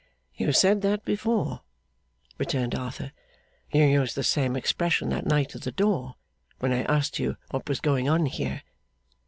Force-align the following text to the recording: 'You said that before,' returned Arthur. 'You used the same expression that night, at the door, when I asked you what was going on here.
'You 0.35 0.51
said 0.51 0.81
that 0.81 1.05
before,' 1.05 1.61
returned 2.39 2.73
Arthur. 2.73 3.11
'You 3.71 3.83
used 3.83 4.15
the 4.15 4.23
same 4.23 4.55
expression 4.55 5.09
that 5.09 5.27
night, 5.27 5.53
at 5.55 5.61
the 5.61 5.71
door, 5.71 6.15
when 6.57 6.73
I 6.73 6.81
asked 6.85 7.19
you 7.19 7.37
what 7.51 7.69
was 7.69 7.79
going 7.79 8.09
on 8.09 8.25
here. 8.25 8.63